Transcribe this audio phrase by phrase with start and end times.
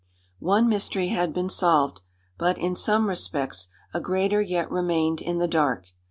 [0.39, 2.01] One mystery had been solved;
[2.35, 5.91] but, in some respects, a greater yet remained in the dark.